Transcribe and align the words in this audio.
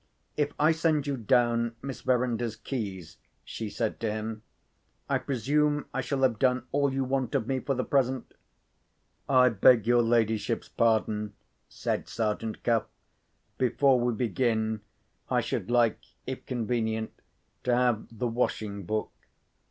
"If 0.35 0.53
I 0.59 0.71
send 0.71 1.05
you 1.05 1.15
down 1.15 1.75
Miss 1.83 2.01
Verinder's 2.01 2.55
keys," 2.55 3.17
she 3.43 3.69
said 3.69 3.99
to 3.99 4.11
him, 4.11 4.41
"I 5.07 5.19
presume 5.19 5.85
I 5.93 6.01
shall 6.01 6.23
have 6.23 6.39
done 6.39 6.63
all 6.71 6.91
you 6.91 7.03
want 7.03 7.35
of 7.35 7.45
me 7.45 7.59
for 7.59 7.75
the 7.75 7.83
present?" 7.83 8.33
"I 9.29 9.49
beg 9.49 9.85
your 9.85 10.01
ladyship's 10.01 10.69
pardon," 10.69 11.33
said 11.69 12.07
Sergeant 12.07 12.63
Cuff. 12.63 12.85
"Before 13.59 13.99
we 13.99 14.11
begin, 14.15 14.81
I 15.29 15.39
should 15.39 15.69
like, 15.69 15.99
if 16.25 16.47
convenient, 16.47 17.11
to 17.65 17.75
have 17.75 18.07
the 18.11 18.27
washing 18.27 18.85
book. 18.85 19.11